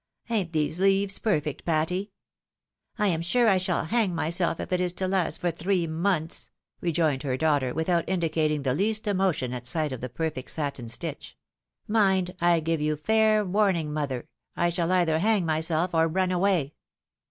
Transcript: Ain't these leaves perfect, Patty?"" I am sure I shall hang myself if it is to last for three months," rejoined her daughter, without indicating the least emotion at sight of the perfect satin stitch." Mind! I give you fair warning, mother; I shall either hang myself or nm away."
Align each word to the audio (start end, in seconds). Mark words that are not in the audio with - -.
Ain't 0.31 0.51
these 0.51 0.79
leaves 0.79 1.19
perfect, 1.19 1.63
Patty?"" 1.63 2.11
I 2.97 3.05
am 3.09 3.21
sure 3.21 3.47
I 3.47 3.59
shall 3.59 3.85
hang 3.85 4.15
myself 4.15 4.59
if 4.59 4.71
it 4.73 4.81
is 4.81 4.93
to 4.93 5.07
last 5.07 5.39
for 5.39 5.51
three 5.51 5.85
months," 5.85 6.49
rejoined 6.79 7.21
her 7.21 7.37
daughter, 7.37 7.71
without 7.75 8.09
indicating 8.09 8.63
the 8.63 8.73
least 8.73 9.05
emotion 9.05 9.53
at 9.53 9.67
sight 9.67 9.93
of 9.93 10.01
the 10.01 10.09
perfect 10.09 10.49
satin 10.49 10.89
stitch." 10.89 11.37
Mind! 11.87 12.33
I 12.41 12.61
give 12.61 12.81
you 12.81 12.95
fair 12.95 13.45
warning, 13.45 13.93
mother; 13.93 14.27
I 14.55 14.69
shall 14.69 14.91
either 14.91 15.19
hang 15.19 15.45
myself 15.45 15.93
or 15.93 16.09
nm 16.09 16.33
away." 16.33 16.73